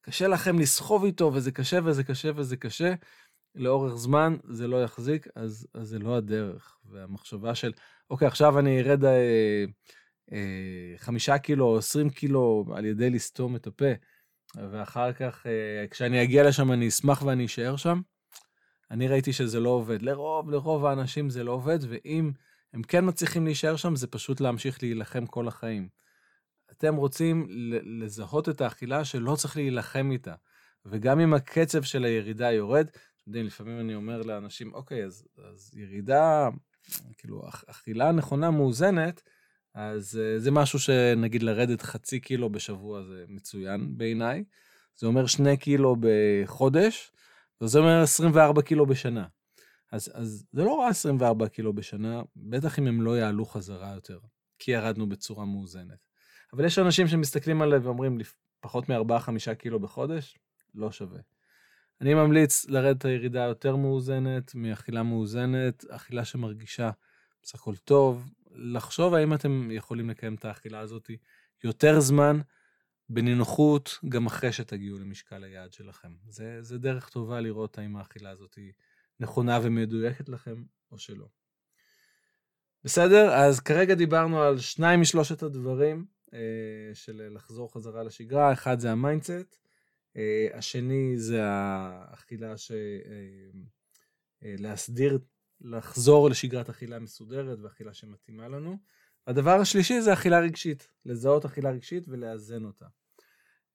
קשה 0.00 0.28
לכם 0.28 0.58
לסחוב 0.58 1.04
איתו, 1.04 1.30
וזה 1.34 1.52
קשה 1.52 1.78
וזה 1.84 2.04
קשה 2.04 2.30
וזה 2.36 2.56
קשה, 2.56 2.94
לאורך 3.54 3.94
זמן 3.94 4.36
זה 4.44 4.66
לא 4.66 4.84
יחזיק, 4.84 5.26
אז, 5.34 5.66
אז 5.74 5.88
זה 5.88 5.98
לא 5.98 6.16
הדרך. 6.16 6.78
והמחשבה 6.84 7.54
של, 7.54 7.72
אוקיי, 8.10 8.28
עכשיו 8.28 8.58
אני 8.58 8.80
ארד... 8.80 9.04
אה, 9.04 9.64
חמישה 10.96 11.38
קילו 11.38 11.66
או 11.66 11.78
עשרים 11.78 12.10
קילו 12.10 12.64
על 12.74 12.84
ידי 12.84 13.10
לסתום 13.10 13.56
את 13.56 13.66
הפה, 13.66 13.92
ואחר 14.56 15.12
כך, 15.12 15.46
אה, 15.46 15.86
כשאני 15.90 16.22
אגיע 16.22 16.48
לשם 16.48 16.72
אני 16.72 16.88
אשמח 16.88 17.22
ואני 17.22 17.46
אשאר 17.46 17.76
שם. 17.76 18.00
אני 18.90 19.08
ראיתי 19.08 19.32
שזה 19.32 19.60
לא 19.60 19.70
עובד. 19.70 20.02
לרוב, 20.02 20.50
לרוב 20.50 20.84
האנשים 20.84 21.30
זה 21.30 21.44
לא 21.44 21.52
עובד, 21.52 21.78
ואם 21.88 22.30
הם 22.74 22.82
כן 22.82 23.08
מצליחים 23.08 23.44
להישאר 23.44 23.76
שם, 23.76 23.96
זה 23.96 24.06
פשוט 24.06 24.40
להמשיך 24.40 24.82
להילחם 24.82 25.26
כל 25.26 25.48
החיים. 25.48 25.88
אתם 26.70 26.96
רוצים 26.96 27.46
לזהות 28.00 28.48
את 28.48 28.60
האכילה 28.60 29.04
שלא 29.04 29.36
צריך 29.36 29.56
להילחם 29.56 30.10
איתה. 30.10 30.34
וגם 30.86 31.20
אם 31.20 31.34
הקצב 31.34 31.82
של 31.82 32.04
הירידה 32.04 32.52
יורד, 32.52 32.86
אתם 32.86 33.22
יודעים, 33.26 33.46
לפעמים 33.46 33.80
אני 33.80 33.94
אומר 33.94 34.22
לאנשים, 34.22 34.74
אוקיי, 34.74 35.04
אז, 35.04 35.28
אז 35.38 35.74
ירידה, 35.76 36.48
כאילו, 37.18 37.42
אכילה 37.66 38.12
נכונה, 38.12 38.50
מאוזנת, 38.50 39.22
אז 39.74 40.20
uh, 40.20 40.40
זה 40.40 40.50
משהו 40.50 40.78
שנגיד 40.78 41.42
לרדת 41.42 41.82
חצי 41.82 42.20
קילו 42.20 42.50
בשבוע 42.50 43.02
זה 43.02 43.24
מצוין 43.28 43.98
בעיניי. 43.98 44.44
זה 44.96 45.06
אומר 45.06 45.26
שני 45.26 45.56
קילו 45.56 45.96
בחודש, 46.00 47.12
וזה 47.60 47.78
אומר 47.78 48.02
24 48.02 48.62
קילו 48.62 48.86
בשנה. 48.86 49.26
אז, 49.92 50.12
אז 50.14 50.44
זה 50.52 50.64
לא 50.64 50.80
רע 50.80 50.88
24 50.88 51.48
קילו 51.48 51.72
בשנה, 51.72 52.22
בטח 52.36 52.78
אם 52.78 52.86
הם 52.86 53.02
לא 53.02 53.18
יעלו 53.18 53.44
חזרה 53.44 53.94
יותר, 53.94 54.18
כי 54.58 54.70
ירדנו 54.70 55.08
בצורה 55.08 55.44
מאוזנת. 55.44 55.98
אבל 56.52 56.64
יש 56.64 56.78
אנשים 56.78 57.08
שמסתכלים 57.08 57.62
עליהם 57.62 57.84
ואומרים, 57.84 58.18
פחות 58.60 58.88
מ-4-5 58.88 59.54
קילו 59.54 59.80
בחודש, 59.80 60.38
לא 60.74 60.92
שווה. 60.92 61.20
אני 62.00 62.14
ממליץ 62.14 62.66
לרדת 62.68 63.04
הירידה 63.04 63.40
יותר 63.40 63.76
מאוזנת, 63.76 64.54
מאכילה 64.54 65.02
מאוזנת, 65.02 65.84
אכילה 65.90 66.24
שמרגישה 66.24 66.90
בסך 67.42 67.54
הכל 67.54 67.76
טוב, 67.76 68.30
לחשוב 68.52 69.14
האם 69.14 69.34
אתם 69.34 69.70
יכולים 69.70 70.10
לקיים 70.10 70.34
את 70.34 70.44
האכילה 70.44 70.80
הזאת 70.80 71.10
יותר 71.64 72.00
זמן, 72.00 72.40
בנינוחות, 73.08 73.98
גם 74.08 74.26
אחרי 74.26 74.52
שתגיעו 74.52 74.98
למשקל 74.98 75.44
היעד 75.44 75.72
שלכם. 75.72 76.12
זה, 76.28 76.62
זה 76.62 76.78
דרך 76.78 77.08
טובה 77.08 77.40
לראות 77.40 77.78
האם 77.78 77.96
האכילה 77.96 78.30
הזאת 78.30 78.58
נכונה 79.20 79.58
ומדויקת 79.62 80.28
לכם 80.28 80.64
או 80.92 80.98
שלא. 80.98 81.26
בסדר? 82.84 83.34
אז 83.34 83.60
כרגע 83.60 83.94
דיברנו 83.94 84.42
על 84.42 84.58
שניים 84.58 85.00
משלושת 85.00 85.42
הדברים 85.42 86.06
אה, 86.34 86.90
של 86.94 87.28
לחזור 87.34 87.72
חזרה 87.72 88.02
לשגרה. 88.02 88.52
אחד 88.52 88.80
זה 88.80 88.92
ה 88.92 88.99
mindset, 88.99 89.58
אה, 90.16 90.48
השני 90.54 91.18
זה 91.18 91.40
האכילה 91.44 92.56
ש... 92.56 92.72
אה, 92.72 93.60
אה, 94.44 94.54
להסדיר 94.58 95.18
לחזור 95.60 96.30
לשגרת 96.30 96.68
אכילה 96.68 96.98
מסודרת 96.98 97.58
ואכילה 97.62 97.94
שמתאימה 97.94 98.48
לנו. 98.48 98.78
הדבר 99.26 99.60
השלישי 99.60 100.00
זה 100.00 100.12
אכילה 100.12 100.40
רגשית, 100.40 100.88
לזהות 101.06 101.44
אכילה 101.44 101.70
רגשית 101.70 102.04
ולאזן 102.08 102.64
אותה. 102.64 102.86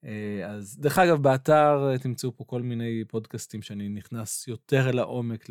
אה, 0.06 0.52
אז 0.52 0.78
דרך 0.80 1.00
אגב, 1.00 1.22
באתר 1.22 1.90
אה, 1.92 1.98
תמצאו 1.98 2.36
פה 2.36 2.44
כל 2.44 2.62
מיני 2.62 3.04
פודקאסטים 3.08 3.62
שאני 3.62 3.90
נכנס 3.90 4.48
יותר 4.48 4.90
אל 4.90 5.00
העומק 5.00 5.46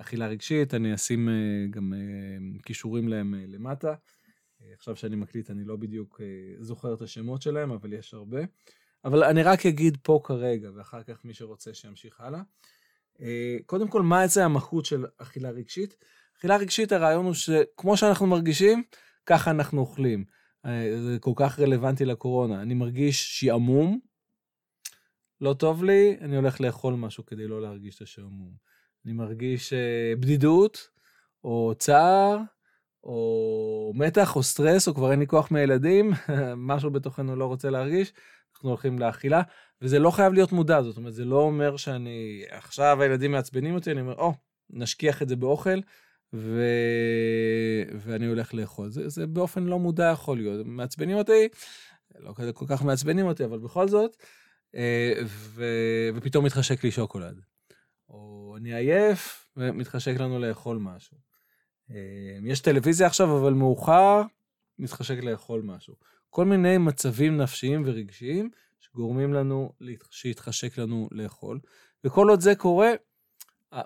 לאכילה 0.00 0.26
רגשית, 0.26 0.74
אני 0.74 0.94
אשים 0.94 1.28
אה, 1.28 1.34
גם 1.70 1.92
כישורים 2.62 3.08
להם 3.08 3.34
למטה. 3.34 3.94
עכשיו 4.74 4.96
שאני 4.96 5.16
מקליט 5.16 5.50
אני 5.50 5.64
לא 5.64 5.76
בדיוק 5.76 6.20
זוכר 6.60 6.94
את 6.94 7.02
השמות 7.02 7.42
שלהם, 7.42 7.70
אבל 7.70 7.92
יש 7.92 8.14
הרבה. 8.14 8.40
אבל 9.04 9.24
אני 9.24 9.42
רק 9.42 9.66
אגיד 9.66 9.98
פה 10.02 10.20
כרגע, 10.24 10.70
ואחר 10.74 11.02
כך 11.02 11.24
מי 11.24 11.34
שרוצה 11.34 11.74
שימשיך 11.74 12.20
הלאה. 12.20 12.40
אה, 13.20 13.56
קודם 13.66 13.88
כל, 13.88 14.02
מה 14.02 14.26
זה 14.26 14.44
המהות 14.44 14.84
של 14.84 15.06
אכילה 15.18 15.50
רגשית? 15.50 15.96
אכילה 16.38 16.56
רגשית, 16.56 16.92
הרעיון 16.92 17.24
הוא 17.24 17.34
שכמו 17.34 17.96
שאנחנו 17.96 18.26
מרגישים, 18.26 18.82
ככה 19.26 19.50
אנחנו 19.50 19.80
אוכלים. 19.80 20.24
אה, 20.66 20.90
זה 21.02 21.18
כל 21.20 21.32
כך 21.36 21.60
רלוונטי 21.60 22.04
לקורונה. 22.04 22.62
אני 22.62 22.74
מרגיש 22.74 23.40
שעמום, 23.40 24.00
לא 25.40 25.54
טוב 25.54 25.84
לי, 25.84 26.16
אני 26.20 26.36
הולך 26.36 26.60
לאכול 26.60 26.94
משהו 26.94 27.26
כדי 27.26 27.46
לא 27.46 27.62
להרגיש 27.62 27.96
את 27.96 28.02
השעמום. 28.02 28.52
אני 29.04 29.12
מרגיש 29.12 29.72
אה, 29.72 30.12
בדידות, 30.20 30.88
או 31.44 31.74
צער, 31.78 32.38
או 33.04 33.92
מתח, 33.94 34.36
או 34.36 34.42
סטרס, 34.42 34.88
או 34.88 34.94
כבר 34.94 35.10
אין 35.10 35.20
לי 35.20 35.26
כוח 35.26 35.50
מהילדים, 35.50 36.10
משהו 36.56 36.90
בתוכנו 36.90 37.36
לא 37.36 37.44
רוצה 37.46 37.70
להרגיש, 37.70 38.12
אנחנו 38.56 38.68
הולכים 38.68 38.98
לאכילה, 38.98 39.42
וזה 39.82 39.98
לא 39.98 40.10
חייב 40.10 40.32
להיות 40.32 40.52
מודע, 40.52 40.82
זאת 40.82 40.96
אומרת, 40.96 41.14
זה 41.14 41.24
לא 41.24 41.40
אומר 41.40 41.76
שאני, 41.76 42.44
עכשיו 42.50 43.02
הילדים 43.02 43.32
מעצבנים 43.32 43.74
אותי, 43.74 43.90
אני 43.90 44.00
אומר, 44.00 44.14
או, 44.14 44.30
oh, 44.30 44.34
נשכיח 44.70 45.22
את 45.22 45.28
זה 45.28 45.36
באוכל, 45.36 45.80
ו... 46.32 46.62
ואני 48.00 48.26
הולך 48.26 48.54
לאכול. 48.54 48.90
זה, 48.90 49.08
זה 49.08 49.26
באופן 49.26 49.64
לא 49.64 49.78
מודע 49.78 50.10
יכול 50.12 50.36
להיות. 50.36 50.66
מעצבנים 50.66 51.16
אותי, 51.16 51.48
לא 52.18 52.34
כל 52.54 52.66
כך 52.68 52.82
מעצבנים 52.82 53.26
אותי, 53.26 53.44
אבל 53.44 53.58
בכל 53.58 53.88
זאת, 53.88 54.16
אה, 54.74 55.12
ו... 55.24 55.64
ופתאום 56.14 56.44
מתחשק 56.44 56.84
לי 56.84 56.90
שוקולד. 56.90 57.40
או 58.08 58.54
אני 58.58 58.74
עייף 58.74 59.48
ומתחשק 59.56 60.20
לנו 60.20 60.38
לאכול 60.38 60.78
משהו. 60.78 61.16
אה, 61.90 61.96
יש 62.44 62.60
טלוויזיה 62.60 63.06
עכשיו, 63.06 63.38
אבל 63.38 63.52
מאוחר, 63.52 64.22
מתחשק 64.78 65.18
לאכול 65.22 65.62
משהו. 65.62 65.94
כל 66.30 66.44
מיני 66.44 66.78
מצבים 66.78 67.36
נפשיים 67.36 67.82
ורגשיים 67.86 68.50
שגורמים 68.80 69.34
לנו, 69.34 69.72
שיתחשק 70.10 70.78
לנו 70.78 71.08
לאכול. 71.12 71.60
וכל 72.04 72.30
עוד 72.30 72.40
זה 72.40 72.54
קורה, 72.54 72.92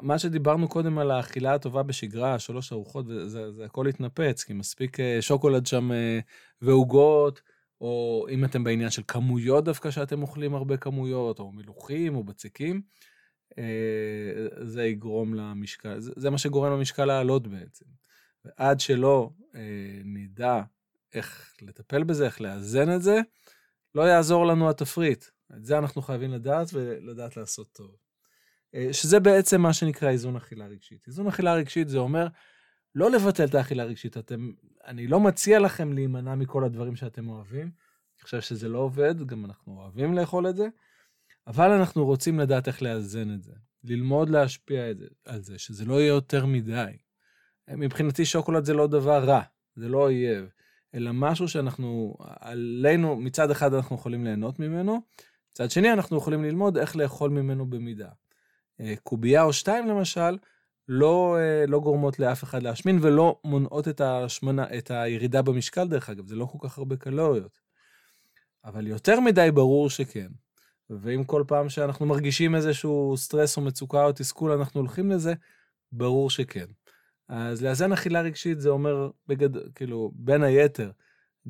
מה 0.00 0.18
שדיברנו 0.18 0.68
קודם 0.68 0.98
על 0.98 1.10
האכילה 1.10 1.54
הטובה 1.54 1.82
בשגרה, 1.82 2.38
שלוש 2.38 2.72
ארוחות, 2.72 3.06
זה, 3.06 3.52
זה 3.52 3.64
הכל 3.64 3.86
התנפץ, 3.86 4.44
כי 4.44 4.52
מספיק 4.52 5.00
אה, 5.00 5.18
שוקולד 5.20 5.66
שם 5.66 5.92
אה, 5.92 6.18
ועוגות, 6.62 7.40
או 7.80 8.26
אם 8.30 8.44
אתם 8.44 8.64
בעניין 8.64 8.90
של 8.90 9.02
כמויות 9.08 9.64
דווקא 9.64 9.90
שאתם 9.90 10.22
אוכלים 10.22 10.54
הרבה 10.54 10.76
כמויות, 10.76 11.38
או 11.38 11.52
מלוכים 11.52 12.16
או 12.16 12.24
בצקים, 12.24 12.82
אה, 13.58 13.64
זה 14.60 14.84
יגרום 14.84 15.34
למשקל, 15.34 16.00
זה, 16.00 16.30
מה 16.30 16.38
שגורם 16.38 16.72
למשקל 16.72 17.04
לעלות 17.04 17.46
בעצם. 17.46 17.84
ועד 18.44 18.80
שלא 18.80 19.30
נדע 20.04 20.62
איך 21.14 21.54
לטפל 21.62 22.04
בזה, 22.04 22.24
איך 22.24 22.40
לאזן 22.40 22.94
את 22.94 23.02
זה, 23.02 23.20
לא 23.94 24.02
יעזור 24.02 24.46
לנו 24.46 24.70
התפריט. 24.70 25.24
את 25.56 25.64
זה 25.64 25.78
אנחנו 25.78 26.02
חייבים 26.02 26.30
לדעת 26.30 26.68
ולדעת 26.72 27.36
לעשות 27.36 27.72
טוב. 27.72 27.96
אה, 28.74 28.92
שזה 28.92 29.20
בעצם 29.20 29.60
מה 29.60 29.72
שנקרא 29.72 30.10
איזון 30.10 30.36
אכילה 30.36 30.66
רגשית. 30.66 31.04
איזון 31.06 31.26
אכילה 31.26 31.54
רגשית 31.54 31.88
זה 31.88 31.98
אומר 31.98 32.26
לא 32.94 33.10
לבטל 33.10 33.44
את 33.44 33.54
האכילה 33.54 33.82
הרגשית. 33.82 34.16
אתם, 34.16 34.52
אני 34.86 35.06
לא 35.06 35.20
מציע 35.20 35.58
לכם 35.58 35.92
להימנע 35.92 36.34
מכל 36.34 36.64
הדברים 36.64 36.96
שאתם 36.96 37.28
אוהבים. 37.28 37.66
אני 37.66 38.24
חושב 38.24 38.40
שזה 38.40 38.68
לא 38.68 38.78
עובד, 38.78 39.26
גם 39.26 39.44
אנחנו 39.44 39.80
אוהבים 39.80 40.14
לאכול 40.14 40.48
את 40.48 40.56
זה, 40.56 40.68
אבל 41.46 41.70
אנחנו 41.70 42.04
רוצים 42.04 42.40
לדעת 42.40 42.68
איך 42.68 42.82
לאזן 42.82 43.34
את 43.34 43.42
זה. 43.42 43.52
ללמוד 43.84 44.30
להשפיע 44.30 44.82
על 45.24 45.42
זה, 45.42 45.58
שזה 45.58 45.84
לא 45.84 46.00
יהיה 46.00 46.08
יותר 46.08 46.46
מדי. 46.46 46.96
מבחינתי 47.68 48.24
שוקולד 48.24 48.64
זה 48.64 48.74
לא 48.74 48.86
דבר 48.86 49.24
רע, 49.24 49.42
זה 49.76 49.88
לא 49.88 49.98
אויב, 49.98 50.48
אלא 50.94 51.10
משהו 51.12 51.48
שאנחנו, 51.48 52.14
עלינו, 52.18 53.16
מצד 53.16 53.50
אחד 53.50 53.74
אנחנו 53.74 53.96
יכולים 53.96 54.24
ליהנות 54.24 54.58
ממנו, 54.58 55.00
מצד 55.52 55.70
שני 55.70 55.92
אנחנו 55.92 56.16
יכולים 56.16 56.44
ללמוד 56.44 56.78
איך 56.78 56.96
לאכול 56.96 57.30
ממנו 57.30 57.66
במידה. 57.66 58.08
אה, 58.80 58.94
קובייה 59.02 59.42
או 59.42 59.52
שתיים 59.52 59.88
למשל, 59.88 60.38
לא, 60.88 61.36
אה, 61.38 61.66
לא 61.66 61.80
גורמות 61.80 62.18
לאף 62.18 62.44
אחד 62.44 62.62
להשמין 62.62 62.98
ולא 63.02 63.40
מונעות 63.44 63.88
את, 63.88 64.00
השמנה, 64.00 64.66
את 64.78 64.90
הירידה 64.90 65.42
במשקל 65.42 65.88
דרך 65.88 66.10
אגב, 66.10 66.26
זה 66.26 66.36
לא 66.36 66.44
כל 66.44 66.68
כך 66.68 66.78
הרבה 66.78 66.96
קלוריות. 66.96 67.60
אבל 68.64 68.86
יותר 68.86 69.20
מדי 69.20 69.50
ברור 69.54 69.90
שכן. 69.90 70.28
ואם 70.90 71.24
כל 71.24 71.44
פעם 71.46 71.68
שאנחנו 71.68 72.06
מרגישים 72.06 72.54
איזשהו 72.54 73.14
סטרס 73.16 73.56
או 73.56 73.62
מצוקה 73.62 74.04
או 74.04 74.12
תסכול 74.12 74.52
אנחנו 74.52 74.80
הולכים 74.80 75.10
לזה, 75.10 75.34
ברור 75.92 76.30
שכן. 76.30 76.66
אז 77.30 77.62
לאזן 77.62 77.92
אכילה 77.92 78.20
רגשית 78.20 78.60
זה 78.60 78.68
אומר, 78.68 79.10
בגד... 79.28 79.74
כאילו, 79.74 80.12
בין 80.14 80.42
היתר, 80.42 80.90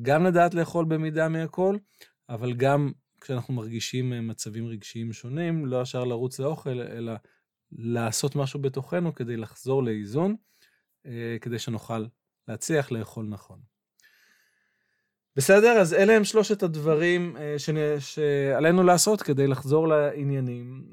גם 0.01 0.25
לדעת 0.25 0.53
לאכול 0.53 0.85
במידה 0.85 1.29
מהכל, 1.29 1.77
אבל 2.29 2.53
גם 2.53 2.91
כשאנחנו 3.21 3.53
מרגישים 3.53 4.13
אה, 4.13 4.21
מצבים 4.21 4.67
רגשיים 4.67 5.13
שונים, 5.13 5.65
לא 5.65 5.81
ישר 5.81 6.03
לרוץ 6.03 6.39
לאוכל, 6.39 6.81
אלא 6.81 7.13
לעשות 7.71 8.35
משהו 8.35 8.61
בתוכנו 8.61 9.15
כדי 9.15 9.37
לחזור 9.37 9.83
לאיזון, 9.83 10.35
אה, 11.05 11.37
כדי 11.41 11.59
שנוכל 11.59 12.05
להצליח 12.47 12.91
לאכול 12.91 13.25
נכון. 13.25 13.59
בסדר? 15.35 15.71
אז 15.71 15.93
אלה 15.93 16.13
הם 16.13 16.23
שלושת 16.23 16.63
הדברים 16.63 17.37
אה, 17.37 17.55
שעלינו 17.99 18.83
לעשות 18.83 19.21
כדי 19.21 19.47
לחזור 19.47 19.87
לעניינים 19.87 20.87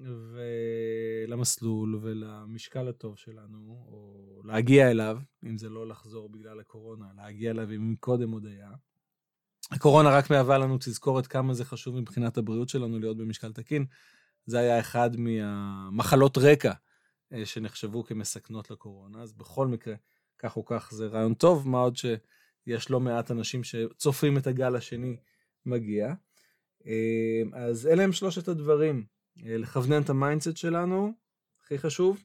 ולמסלול 1.26 1.98
ולמשקל 2.02 2.88
הטוב 2.88 3.16
שלנו, 3.16 3.84
או 3.88 4.37
להגיע 4.48 4.90
אליו, 4.90 5.18
אם 5.44 5.58
זה 5.58 5.68
לא 5.68 5.88
לחזור 5.88 6.28
בגלל 6.28 6.60
הקורונה, 6.60 7.06
להגיע 7.16 7.50
אליו 7.50 7.70
אם 7.70 7.94
קודם 8.00 8.30
עוד 8.30 8.46
היה. 8.46 8.70
הקורונה 9.70 10.10
רק 10.10 10.30
מהווה 10.30 10.58
לנו 10.58 10.76
תזכורת 10.78 11.26
כמה 11.26 11.54
זה 11.54 11.64
חשוב 11.64 12.00
מבחינת 12.00 12.38
הבריאות 12.38 12.68
שלנו 12.68 12.98
להיות 12.98 13.16
במשקל 13.16 13.52
תקין. 13.52 13.86
זה 14.46 14.58
היה 14.58 14.80
אחד 14.80 15.10
מהמחלות 15.16 16.38
רקע 16.38 16.72
אה, 17.32 17.46
שנחשבו 17.46 18.04
כמסכנות 18.04 18.70
לקורונה, 18.70 19.22
אז 19.22 19.32
בכל 19.32 19.66
מקרה, 19.66 19.94
כך 20.38 20.56
או 20.56 20.64
כך 20.64 20.90
זה 20.92 21.06
רעיון 21.06 21.34
טוב, 21.34 21.68
מה 21.68 21.78
עוד 21.78 21.96
שיש 21.96 22.90
לא 22.90 23.00
מעט 23.00 23.30
אנשים 23.30 23.64
שצופים 23.64 24.38
את 24.38 24.46
הגל 24.46 24.76
השני 24.76 25.16
מגיע. 25.66 26.14
אה, 26.86 27.42
אז 27.52 27.86
אלה 27.86 28.02
הם 28.02 28.12
שלושת 28.12 28.48
הדברים, 28.48 29.04
אה, 29.46 29.56
לכוונן 29.56 30.02
את 30.02 30.10
ה 30.10 30.16
mindset 30.16 30.56
שלנו, 30.56 31.12
הכי 31.62 31.78
חשוב, 31.78 32.22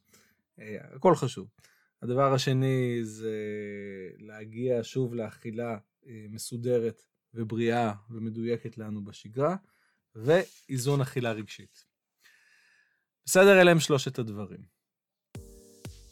הכל 0.94 1.16
חשוב. 1.16 1.48
הדבר 2.04 2.34
השני 2.34 3.00
זה 3.04 3.36
להגיע 4.18 4.80
שוב 4.84 5.16
לאכילה 5.16 5.78
מסודרת 6.30 7.02
ובריאה 7.34 7.94
ומדויקת 8.10 8.78
לנו 8.78 9.04
בשגרה, 9.06 9.56
ואיזון 10.16 11.02
אכילה 11.02 11.32
רגשית. 11.32 11.86
בסדר, 13.26 13.62
אלה 13.62 13.72
הם 13.72 13.80
שלושת 13.80 14.20
הדברים. 14.20 14.60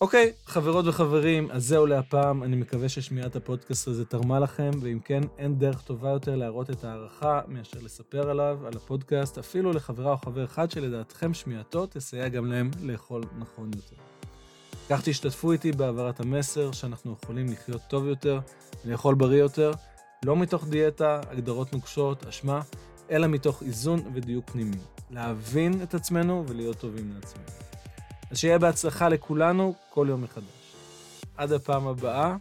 אוקיי, 0.01 0.33
חברות 0.45 0.85
וחברים, 0.87 1.51
אז 1.51 1.65
זהו 1.65 1.85
להפעם. 1.85 2.43
אני 2.43 2.55
מקווה 2.55 2.89
ששמיעת 2.89 3.35
הפודקאסט 3.35 3.87
הזה 3.87 4.05
תרמה 4.05 4.39
לכם, 4.39 4.71
ואם 4.81 4.99
כן, 4.99 5.21
אין 5.37 5.59
דרך 5.59 5.81
טובה 5.81 6.09
יותר 6.09 6.35
להראות 6.35 6.69
את 6.69 6.83
ההערכה 6.83 7.41
מאשר 7.47 7.79
לספר 7.81 8.29
עליו, 8.29 8.59
על 8.67 8.73
הפודקאסט, 8.77 9.37
אפילו 9.37 9.71
לחברה 9.71 10.11
או 10.11 10.17
חבר 10.17 10.45
אחד 10.45 10.71
שלדעתכם 10.71 11.33
שמיעתו 11.33 11.85
תסייע 11.85 12.27
גם 12.27 12.45
להם 12.45 12.71
לאכול 12.83 13.23
נכון 13.39 13.71
יותר. 13.75 14.20
כך 14.91 15.01
תשתתפו 15.03 15.51
איתי 15.51 15.71
בהעברת 15.71 16.19
המסר 16.19 16.71
שאנחנו 16.71 17.15
יכולים 17.23 17.51
לחיות 17.51 17.81
טוב 17.87 18.07
יותר, 18.07 18.39
לאכול 18.85 19.15
בריא 19.15 19.39
יותר, 19.39 19.71
לא 20.25 20.35
מתוך 20.35 20.67
דיאטה, 20.67 21.21
הגדרות 21.29 21.73
נוקשות, 21.73 22.25
אשמה, 22.25 22.61
אלא 23.11 23.27
מתוך 23.27 23.63
איזון 23.63 23.99
ודיוק 24.13 24.49
פנימי. 24.49 24.77
להבין 25.11 25.83
את 25.83 25.93
עצמנו 25.93 26.43
ולהיות 26.47 26.77
טובים 26.77 27.11
לעצמנו. 27.15 27.45
אז 28.31 28.37
שיהיה 28.37 28.59
בהצלחה 28.59 29.09
לכולנו 29.09 29.73
כל 29.89 30.07
יום 30.09 30.21
מחדש. 30.21 30.75
עד 31.37 31.51
הפעם 31.51 31.87
הבאה, 31.87 32.35